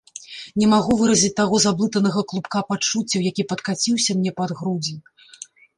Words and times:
Не 0.61 0.67
магу 0.73 0.95
выразіць 1.01 1.31
таго 1.41 1.55
заблытанага 1.67 2.19
клубка 2.33 2.65
пачуццяў, 2.71 3.19
які 3.33 3.47
падкаціўся 3.53 4.11
мне 4.21 4.31
пад 4.43 4.49
грудзі. 4.61 4.95